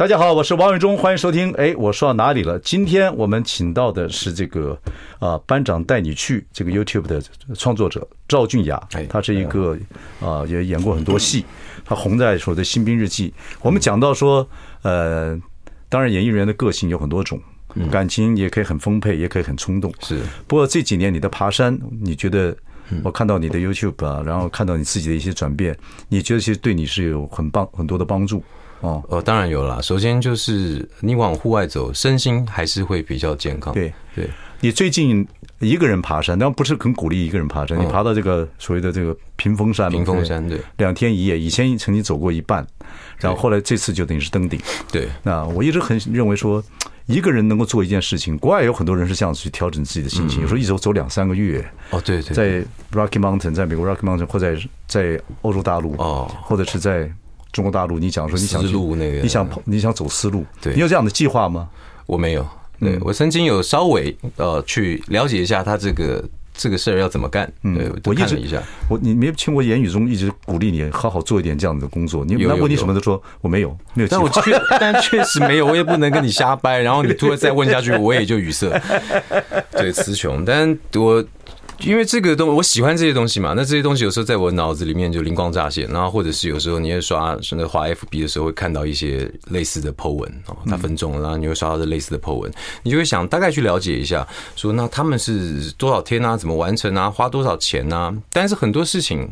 [0.03, 1.53] 大家好，我是王伟忠，欢迎收听。
[1.53, 2.59] 哎，我说到哪里了？
[2.59, 4.77] 今天我们请到的是这个
[5.21, 7.23] 啊，班长带你去这个 YouTube 的
[7.55, 9.79] 创作者赵俊雅，他是一个
[10.21, 11.45] 啊，也演过很多戏，
[11.85, 13.31] 他红在说的《新兵日记》。
[13.61, 14.45] 我们讲到说，
[14.83, 15.41] 呃，
[15.89, 17.41] 当然演艺人员的个性有很多种，
[17.89, 19.95] 感情也可以很丰沛，也可以很冲动。
[20.01, 22.53] 是，不过这几年你的爬山，你觉得
[23.05, 28.43] 我看到你的 YouTube 啊，然后看到你自己的一些转变，你觉得其实对你是有很棒很多的帮助。
[28.83, 29.81] 哦，呃，当然有啦。
[29.81, 33.73] 首先就是你往户外走，身心还是会比较健康。
[33.73, 34.29] 对对，
[34.61, 35.27] 你最近
[35.61, 37.81] 一个人爬山，但不是很鼓励一个人爬山。
[37.81, 41.39] 你爬到这个所谓的这个屏风山，屏风山对，两天一夜。
[41.39, 42.67] 以前曾经走过一半，
[43.19, 44.61] 然后后来这次就等于是登顶。
[44.91, 46.61] 对，那我一直很认为说，
[47.07, 51.65] 一个人能够做一件事情，国外有很多人是这样子去调整自己的心情，有时候一走走两三个月。
[51.91, 57.09] 哦，对对，在 Rocky Mountain，在美国 Rocky Mountain，或者在在欧洲大陆，哦，或者是在。
[57.53, 61.69] 中国大陆，你讲说你想路那个，你想跑，你想走丝路，对，你有这样的计划吗？
[62.07, 62.47] 我没有，
[62.81, 67.51] 对，我曾经有稍微呃去了解一下他这个这个事儿要怎么干。
[67.63, 76.81] 嗯，我看了一下，我你没听我言语中一直鼓励你好好做一点这样的工作，你那问你什么都说我没有，没有，但我确 但确实没有，我也不能跟你瞎掰。
[76.81, 78.69] 然后你突然再问下去，我也就语塞。
[79.73, 81.25] 对，词穷，但我。
[81.85, 83.55] 因为这个东，我喜欢这些东西嘛。
[83.57, 92.51] 那这些东西有时候在我脑子里面就灵光乍现，然后或者是有时候你会刷，甚至滑 FB 的时候会看到一些类似的 po 文哦，它分众，然后你会刷到这类似的 po 文，
[92.83, 98.15] 你就会想大概去了解一下，说那他们是多少天啊，怎么完成啊，花多少钱啊？
[98.33, 99.29] 但是很多事情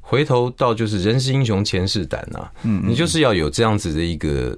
[0.00, 4.56] 回头到就是人是英雄，钱是胆呐，嗯，你就是要有这样子的一个。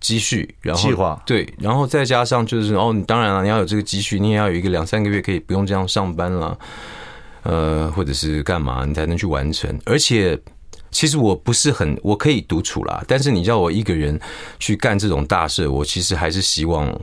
[0.00, 6.58] 积蓄，然后计划对，然后再加上就是哦，你当然了，你要有这个积蓄，你也要有一个两三个月可以不用这样上班了，
[7.42, 9.76] 呃，或者是干嘛，你才能去完成。
[9.84, 10.38] 而且，
[10.90, 14.18] 其实我不是很，我可以独处啦，但是你叫我一个人
[14.58, 16.96] 去干这种大事，我其实还是希望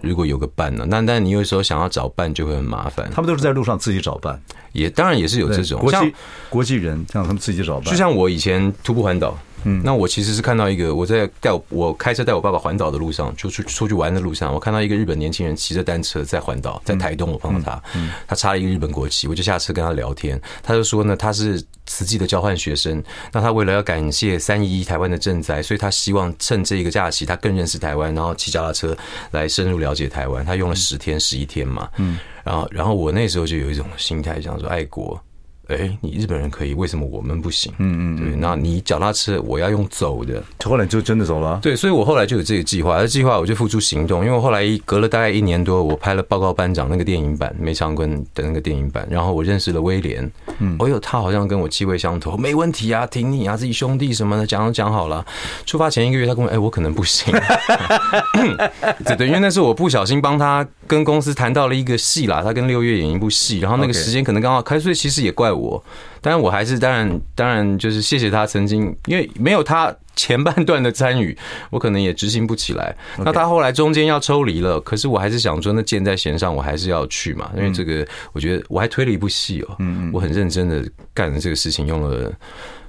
[0.00, 0.84] 如果有个伴呢。
[0.88, 3.08] 那但你有时候想要找伴就会很麻烦。
[3.14, 4.40] 他们都是在路上自己找伴，
[4.72, 6.14] 也当然也是有这种国际
[6.50, 9.38] 国际人，像他们自己找伴，就像我以前徒步环岛。
[9.66, 17.82] 嗯，那我其实是看到一个，我在带我我开车带我爸爸环岛的路上，就出出去玩的路上，我看到一个日本年轻人骑着单车在环岛，在台东，我碰到他，
[18.28, 23.02] 他插了一个日本国旗，我就下车跟他聊天，他就说呢，他是慈济的交换学生，
[23.32, 28.96] 那他为了要感谢三一一台湾的赈灾，所以他希望趁这一个假期，他更认识台湾，然后骑脚踏车
[29.32, 35.20] 来深入了解台湾，他用了十天十一天嘛，嗯，然后然后我那时候就有一种心态，想说爱国。
[35.68, 37.72] 哎，你日本人可以，为什么我们不行？
[37.78, 41.58] 嗯嗯，对，那你脚踏车，我要用走的，后来就真的走了。
[41.60, 44.24] 对，所以我后来就有这个计划，而计划我就付诸行动。
[44.24, 50.30] 因为我后来隔了大概一年多，我拍了《报告班长》那个电影版，梅长坤的那个电影版，然后我认识了威廉。
[50.58, 55.24] 嗯，哦呦，他好像跟我气味相投， 没问题啊，挺你啊，自己兄弟什么的，讲都讲好了。
[55.64, 57.32] 出发前一个月，他跟我，哎，我可能不行。
[59.04, 65.82] 对对，因为那时候我不小心帮他跟公司谈到了一个戏啦，他跟六月演一部戏，然后那个时间可能刚好开，所以其实也怪我。
[66.16, 71.36] 我当然我还是当然当然就是谢谢他曾经，因为没有他前半段的参与，
[71.70, 72.96] 我可能也执行不起来。
[73.18, 77.50] 那他后来中间要抽离了，可是我还是想说，那箭在弦上，我还是要去嘛。
[77.56, 82.32] 因为这个，我觉得我还推了一部戏哦，嗯，我很认真的干了这个事情，用了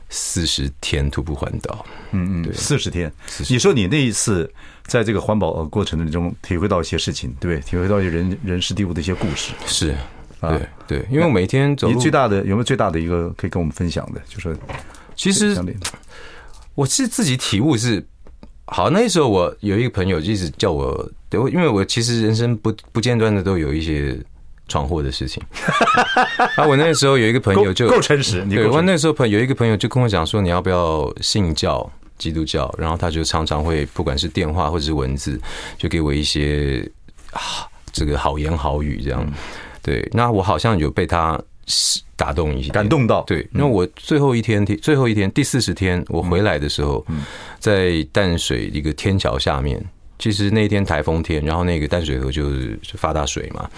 [0.09, 3.11] 四十天徒步环岛，嗯嗯，对，四十天。
[3.49, 4.49] 你说你那一次
[4.85, 9.93] 在这个环保过程当中体会到一些事情，对，体会到一些人人事地物的一些故事，是。
[10.41, 14.21] 对对，因为我每天走路，你最大的有没有最大的一个可以跟我们分享的？
[14.27, 14.55] 就是
[15.15, 15.57] 其实
[16.75, 18.05] 我是自己体悟是，
[18.65, 24.15] 好，那时候我有一个朋友一直叫我，对，因为我其实人生不不间断的都有一些
[24.67, 25.41] 闯祸的事情。
[26.55, 32.71] 啊，我那时候有一个朋友就够诚实，对，我那时候朋有一个朋友就跟我讲说，你要不要信教基督教？
[32.77, 35.41] 然后他就常常会不管是电话或者是文字，
[35.79, 36.87] 就给我一些
[37.31, 39.25] 啊这个好言好语这样。
[39.87, 41.41] 对，那我好像有被他
[42.17, 43.21] 打动一些，感动到。
[43.21, 47.05] 对，因为我最后一天，最后一天，第四十天，我回来的时候，
[47.57, 49.81] 在淡水一个天桥下面。
[50.19, 53.69] 其实那天台风天，然后那个淡水河就是发大水嘛。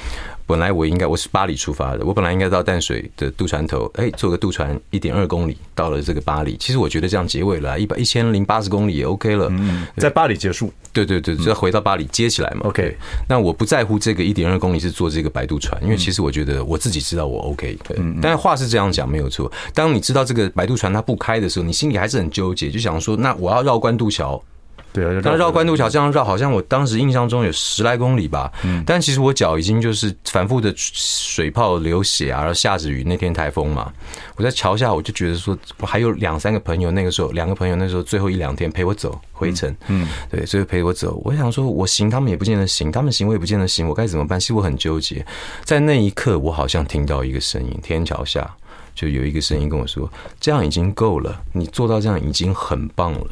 [0.49, 6.57] 本来我应该我是巴黎出发的，我本来应该到淡水的渡船头，哎，坐个渡船一点二公里到了这个巴黎。
[6.57, 9.47] 其实我觉得这样结尾了，一百一千零八十公里也 OK 了。
[9.51, 10.73] 嗯，在巴黎结束。
[10.91, 12.62] 对对对，就要回到巴黎接起来嘛。
[12.63, 17.77] OK，那我不在乎这个一点二公里是坐这个摆渡船，因为其实我觉得我自己知道我 OK。
[17.88, 19.51] 对，但是话是这样讲没有错。
[19.75, 24.43] 当你知道这个摆渡船它不开的时候，你心里还是很纠结，就想说，那我要绕关渡桥。
[24.91, 28.52] 对啊，但绕关渡桥这样绕，好像我当时印象中有十来公里吧。
[28.63, 33.93] 嗯，但其实我脚已经就是反复的水泡流血啊，然后下着雨，那天台风嘛，
[34.36, 39.73] 我在桥下我就觉得说，我还有两三个朋友，那个时候两个朋友那时候最后一两天陪我走回程。
[39.88, 41.21] 嗯，对，所以陪我走。
[41.23, 44.39] 我想说，我行，他们也不见得行，他们行我也不见得行，我该怎么办？
[44.39, 45.25] 其实我很纠结。
[45.63, 48.49] 在那一刻，我好像听到一个声音，天桥下
[48.95, 53.28] 就有一个声音跟我说：“这样已经够了，你做到这样已经很棒了。”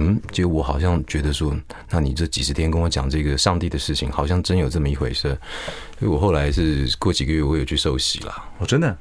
[0.00, 1.54] 嗯，就我好像觉得说，
[1.90, 5.36] 那你这几十天跟我讲这个上帝的事情，好像真有这么一回事。
[5.98, 8.34] 所以我后来是过几个月，我有去受洗了。
[8.58, 8.96] 哦，真的？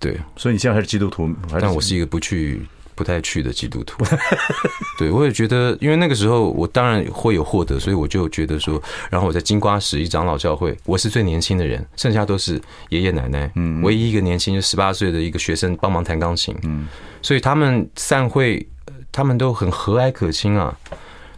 [0.00, 1.30] 对，所以你现在还是基督徒？
[1.60, 2.62] 但我是一个不去、
[2.96, 4.04] 不太去的基督徒。
[4.98, 13.48] 对，我也觉得，因为那个时候我当然会有获得，所以我就觉得说，然后我在金瓜石一长老教会，我是最年轻的人，剩下都是爷爷奶奶。
[13.54, 16.56] 嗯，唯一一个年轻就十八岁的一个学生帮忙弹钢琴。
[16.64, 16.88] 嗯，
[17.22, 18.66] 所以他们散会。
[19.12, 20.76] 他们都很和蔼可亲啊，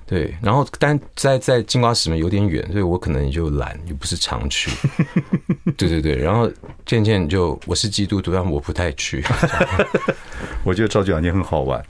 [0.06, 4.70] 对，然后但在在金瓜石门有点远，所以我可能也就懒，又不是常去，
[5.78, 6.50] 对对对，然后
[6.84, 9.24] 渐渐就我是基督徒，但我不太去。
[10.64, 11.82] 我觉得赵局长你很好玩，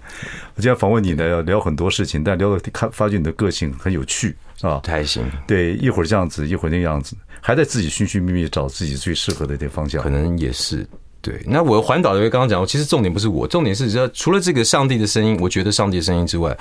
[0.55, 10.87] 我今天访问你呢，要聊很多事情，但聊到看发觉你的个性很有趣啊，还行，对，一会儿这样子，一会儿那个样子，还在自己寻寻觅觅找自己最适合的这方向，可能也是。
[11.23, 16.59] 对，那我环岛的刚刚讲，其实重点不是我，重点是只要除了这个上帝的声音，我觉得上帝的声音之外，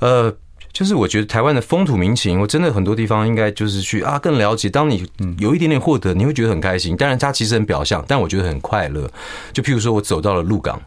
[0.00, 0.30] 呃，
[0.74, 4.68] 就是我觉得台湾的风土民情，我真的很多地方应该就是去啊更了解。
[4.68, 6.94] 当你有一点点获得，你会觉得很开心。
[6.94, 9.10] 当然，它其实很表象，但我觉得很快乐。
[9.54, 10.78] 就譬如说我走到了鹿港，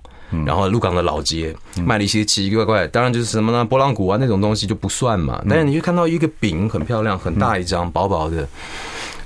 [0.46, 5.44] 然后鹿港的老街卖了一些奇奇怪怪，当然就是什么呢，拨浪鼓啊那种东西就不算嘛。
[5.50, 8.48] 但是你会看到一个饼很漂亮，很大一张，薄薄的。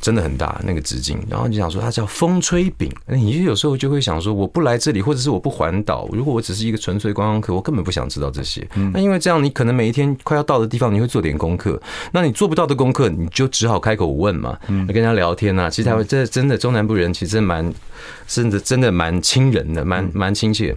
[0.02, 8.68] 真的很大那个直径，然后你想说它叫风吹饼，你就有时候就会想说，我不来这里，或者是我不环岛，如果我只是一个纯粹观光客，我根本不想知道这些。
[8.94, 11.80] 那因为这样，你可能每一天快要到的地方，你会做点功课。
[12.12, 15.70] 那你做不到的功课，你就只好开口问嘛，跟人家聊天啊。
[15.70, 17.72] 其实他们这真的中南部人其实蛮。
[18.28, 20.76] 甚至真的蛮亲人的，蛮蛮亲切。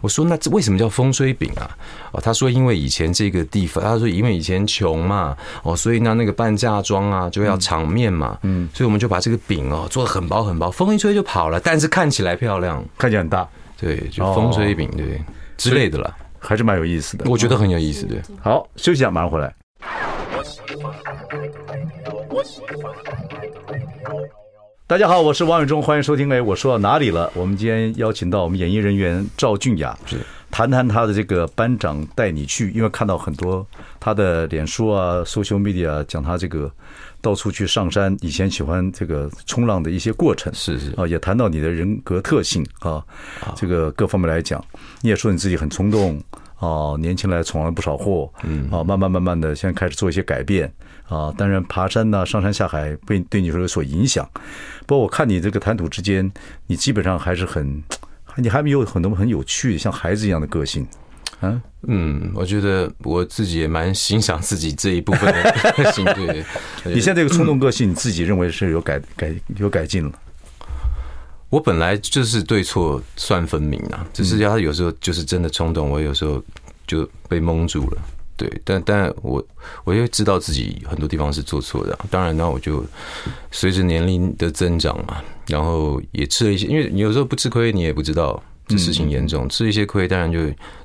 [0.00, 1.70] 我说那这为什么叫风吹饼啊？
[2.10, 13.48] 哦，他说因为以前这个地方，他说因为以前穷嘛，哦，所以呢那个办嫁妆啊就要场面嘛，嗯，所以我们就把这个饼哦做得很薄很薄，风一吹就跑了，但是看起来漂亮，看起来很大，
[13.78, 15.20] 对，就风吹饼对
[15.56, 18.20] 之类的了，还是蛮有意思的，我觉得很有意思对。
[18.40, 19.54] 好，休息一下，马上回来。
[24.86, 26.30] 大家好，我是王伟忠，欢迎收听。
[26.30, 27.30] 哎，我说到哪里了？
[27.34, 30.18] 我们今天邀请到我们演艺人员赵俊雅，是
[30.50, 33.66] 谈谈他的这个班长带你去，因为看到很多
[33.98, 36.70] 他的脸书啊、social media 讲他这个
[37.24, 43.02] 到处去上山，以前喜欢这个冲浪的一些过程，是是啊，也谈到你的人格特性啊，
[43.56, 44.62] 这个各方面来讲，
[45.00, 46.22] 你也说你自己很冲动
[46.56, 50.70] 啊，年轻来闯了不少祸，嗯啊，慢慢慢慢的现在开始做一些改变。
[51.08, 54.28] 啊，当然爬山呐、啊，上山下海，被对你说有所影响。
[54.86, 56.30] 不过我看你这个谈吐之间，
[56.66, 57.82] 你基本上还是很，
[58.36, 60.86] 你还没有很多很有趣，像孩子一样的个性。
[61.44, 66.04] 啊，嗯，我觉得我自己也蛮欣赏自己这一部分的个性。
[66.14, 66.44] 对，
[66.84, 70.12] 你现在这个冲动个性，你自己认为是有改 改有改进了？
[71.50, 76.42] 我本来就是对错算分明啊，只是他有时候就是真的冲动，我有时候
[76.86, 77.98] 就被蒙住了。
[78.36, 79.46] 对，但但我
[79.84, 81.96] 我也知道自己很多地方是做错的。
[82.10, 82.84] 当然，那我就
[83.52, 89.48] 随着年龄的增长嘛，然后也吃了一些，因为你有时候不吃亏，你也不知道这事情严重。
[89.48, 90.38] 吃一些亏，当然就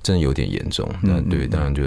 [0.03, 0.89] 真的有点严重。
[1.01, 1.83] 那对，当然就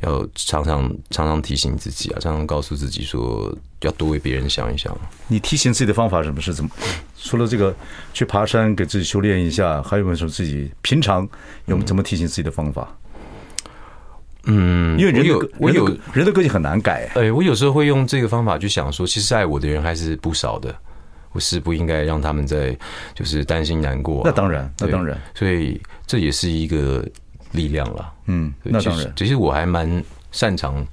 [0.00, 4.96] 要常常常常提醒自己啊，常常告诉自己说要多为别人想一想。
[5.28, 6.70] 你提醒自己的方法什么是怎么？
[7.16, 7.74] 除了这个
[8.12, 11.28] 去爬山给自己修炼一下，还有没有什么自己平常
[11.66, 12.96] 有怎么提醒自己的方法？
[14.46, 17.10] 嗯，因为人有我有人的个性很难改。
[17.14, 20.74] 哎，我有时候会用这个方法去想说，其实爱我的人还是不少的，
[21.34, 22.74] 我是不应该让他们在
[23.14, 24.22] 就是担心难过。
[24.24, 27.06] 那当然，那当然，所以这也是一个
[27.52, 28.12] 力量了。
[28.26, 30.86] 嗯，那当然，其实我还蛮擅长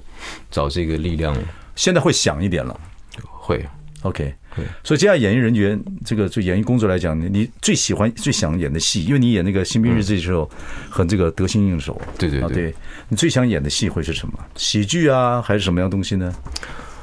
[0.50, 1.34] 找这个力量。
[1.76, 2.78] 现在会想一点了，
[3.22, 3.66] 会。
[4.02, 4.34] OK。
[4.54, 10.50] 对，所以接下来演艺人员这个就演艺工作来讲，你你最喜欢最想演的戏，因为你演那个《新兵日记》的时候
[10.90, 12.02] 很这个得心应手。
[12.18, 12.76] 对对对，
[13.08, 14.34] 你最想演的戏会是什么？
[14.58, 16.34] 喜剧啊，还是什么样东西呢？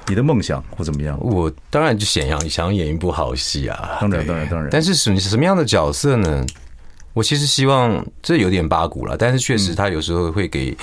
[0.09, 1.19] 你的梦想或怎么样？
[1.21, 4.69] 我当然就想要想演一部好戏啊，当然当然当然。
[4.71, 6.45] 但是什么什么样的角色呢？
[7.13, 10.77] 我其实希望这有点八股了，但是确实他有时候会给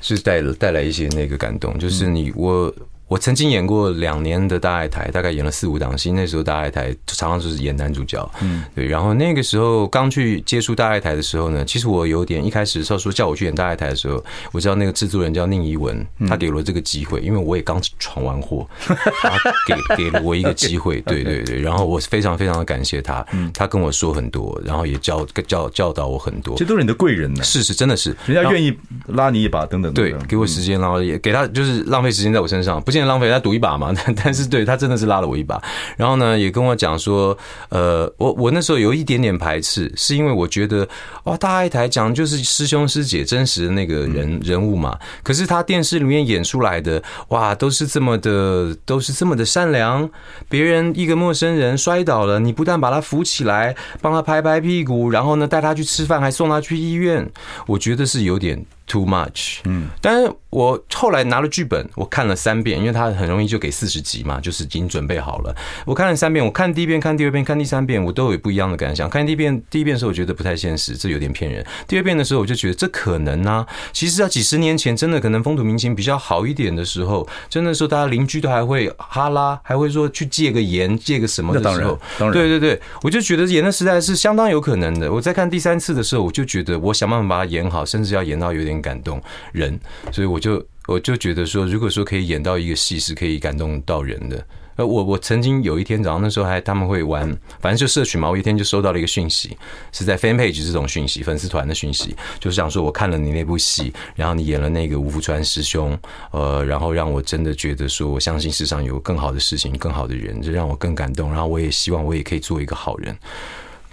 [0.00, 2.72] 是带带来一些那个感动，就是你我。
[3.08, 6.10] 我曾经演过两年的大爱台，大概演了四五档戏。
[6.10, 8.84] 那时候大爱台常常就是演男主角，嗯，对。
[8.84, 19.30] 然后那个时候刚去接触大爱台的时候呢，其实我有点一开始时候说叫我去演大爱台的时候，我知道那个制作人叫宁怡文，他给了我这个机会，因为我也刚闯完祸，他
[19.68, 21.60] 给 给了我一个机会，对对对。
[21.60, 26.56] 然后我非常非常的感谢他，他跟我说很多，然后也教教教导我很多。
[26.56, 32.95] 这都是你的贵人呢，是是，真的是，人家愿意拉你一把，等等，对，给我时间，然后也给他就是浪费时间在我身上，不。
[33.04, 35.60] 浪费他赌一把嘛， 但但是对他真的是拉了我一把，
[35.96, 37.36] 然后呢也跟我讲说，
[37.70, 40.88] 呃，我我那时候有一点点排斥，是因为我觉得
[41.24, 50.08] 哇，大爱台讲的就是师兄师姐真实的那个人人物嘛，可是他电视里面演出来的哇，都是这么的，都是这么的善良，
[50.48, 57.28] 别人一个陌生人摔倒了，你不但把他扶起来，帮他拍拍屁股，然后呢带他去吃饭，还送他去医院，
[57.66, 58.64] 我觉得是有点。
[58.86, 65.52] Too much，嗯，但是我后来拿了剧本，我看了三遍，因为他很容易就给四十集嘛，就是已经准备好了。
[65.84, 69.10] 我看了三遍，我看第一遍、看第二遍、看第三遍，我都有不一样的感想。
[69.10, 71.66] 看第一遍，第一遍的时候我觉得不太现实，这有点骗人。
[71.88, 85.12] 第二遍的时候我就觉得这可能啊，其实，在几十年前，真的可能风土民情比较好一点的时候，真的时候大家邻居都还会哈拉，还会说去借个盐、借个什么的时候，当然，当然，对对对，我就觉得演的时代是相当有可能的。
[85.12, 88.75] 我在看第三次的时候，我就觉得我想办法把它演好，甚至要演到有点。
[88.80, 89.20] 感动
[89.52, 89.78] 人，
[90.12, 97.26] 所以我就我就觉得说，如果说可以演到一个戏是可以感动到人的，呃，我我曾经有一天早上那时候还他们会玩，
[97.60, 99.56] 反正就社群嘛，我一天就收到了一个讯息，
[99.90, 105.98] 是在 fan page 这种讯息，粉丝团的讯息，就是想说我看了你那部戏，然后你演了那个吴福川师兄，
[106.30, 113.16] 呃，然后让我真的觉得说，我相信世上有更好的事情，更好的人，就让我更感动，然后我也希望我也可以做一个好人。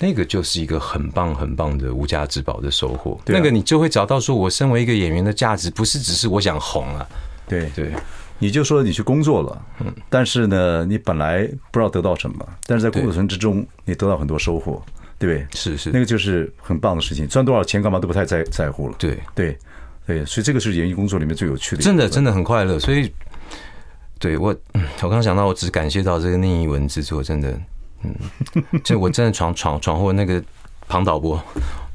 [0.04, 3.18] 那个就是一个很棒很棒的无价之宝的收获。
[3.26, 7.08] 那个你就会找到说，我身为一个演员的价值，不是只是我想红啊。
[7.48, 7.94] 对对，
[8.38, 14.84] 你就说你去工作了，嗯，但是呢，你本来不知道得到什么，但是在工作程之中，你得到很多收获，
[15.18, 15.48] 对不对？
[15.54, 17.26] 是是，那个就是很棒的事情。
[17.26, 18.96] 赚多少钱干嘛都不太在在乎了。
[19.00, 19.58] 对对
[20.06, 21.82] 对，所以这个是演艺工作里面最有趣的。
[21.82, 22.78] 真的真的很快乐。
[22.78, 23.10] 所以，
[24.20, 24.54] 对我，
[25.02, 27.58] 我刚想到，我只感谢到这个宁一文制作，真的。
[28.04, 30.42] 嗯，就我真的闯闯闯祸那个
[30.88, 31.42] 庞导播，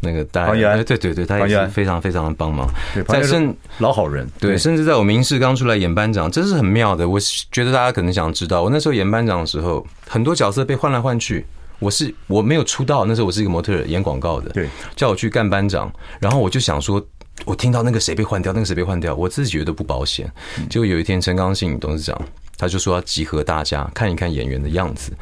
[0.01, 2.69] 那个大家对对对，他也是非常非常的帮忙。
[3.07, 7.09] 在甚老好人，对，甚至在我明视刚出来演班长，这是很妙的。
[7.09, 7.19] 我
[7.53, 11.45] 觉得大家可能想知道，我那时候演班长的时候，很多角色被换来换去。
[11.81, 14.51] 我是我没有出道，那时候我是一个模特儿，演广告的。
[14.51, 17.01] 对，叫我去干班长，然后我就想说，
[17.45, 20.29] 我听到那个谁被换掉，那个谁被换掉，我自己觉得不保险。
[20.69, 22.21] 结果有一天，陈刚信董事长
[22.57, 25.13] 他就说要集合大家看一看演员的样子。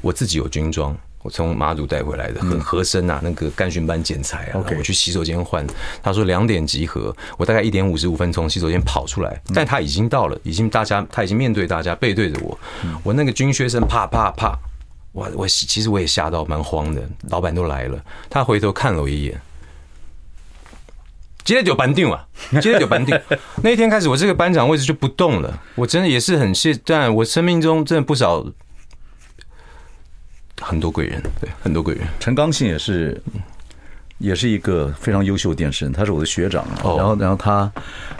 [0.00, 3.20] 我自己有军装，我从马祖带回来的，很合身啊。
[3.22, 5.66] 那个干训班剪裁啊，我去洗手间换。
[6.02, 12.58] 他说两点集合，我大概一点五十五分从洗手间跑出来，但他已经到了，已经大家他已经面对大家，背对着我。
[13.02, 14.58] 我那个军靴声啪啪啪，
[15.12, 17.02] 我我其实我也吓到，蛮慌的。
[17.28, 19.38] 老板都来了，他回头看了我一眼，
[21.44, 23.20] 今天就班定了，今天就班定。
[23.62, 25.62] 那一天开始，我这个班长位置就不动了。
[25.74, 28.46] 我真的也是很谢，但我生命中真的不少。
[30.60, 32.06] 很多贵人，对，很多贵人。
[32.20, 33.20] 陈刚信也是，
[34.18, 36.64] 也是一个非常优秀的电视人，他是我的学长。
[36.84, 37.72] 哦，然后，然后他，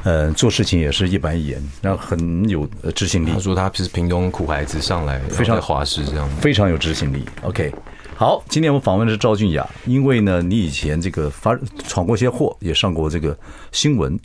[0.03, 3.31] 呃，做事情也是一板一眼，然后很有执行力。
[3.33, 7.25] 他说他是屏东苦孩子上来，非常华视这样，非常有执行力。
[7.43, 7.73] OK，
[8.17, 13.37] 好，今天我访问的是赵俊雅，因为呢，你以前这个发闯过些祸，也上过这个
[13.73, 14.19] 新闻，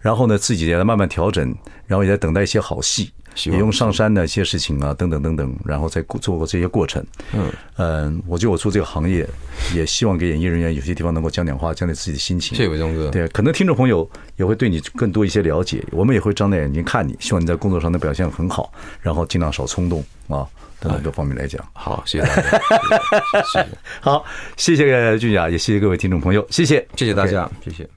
[0.00, 1.54] 然后呢，自己也在慢慢调整，
[1.86, 3.10] 然后也在等待一些好戏。
[3.46, 7.04] 也用上山的一些事情啊，等等等等，然后再做过这些过程。
[7.32, 9.26] 嗯嗯，我觉得我做这个行业，
[9.74, 12.56] 也希望给演艺人员有些地方能够讲讲话，讲点自己的心情。
[12.56, 13.08] 谢谢伟忠哥。
[13.10, 20.46] 对，可能听众朋友也会对你更多一些了解，我们也会张大眼睛看你，希望你在工作上的表现很好，然后尽量少冲动啊，
[20.78, 21.64] 等等各方面来讲。
[21.72, 22.42] 好，谢谢大家。
[23.52, 23.66] 谢谢。
[24.00, 24.24] 好，
[24.56, 27.90] 谢谢俊雅，也谢谢各位听众朋友，谢谢，谢谢大家，谢谢。